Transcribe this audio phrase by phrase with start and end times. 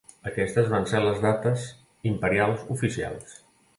[0.29, 1.67] Aquestes van ser les dates
[2.13, 3.37] imperials oficials.